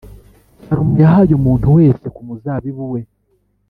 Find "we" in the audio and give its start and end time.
2.91-2.99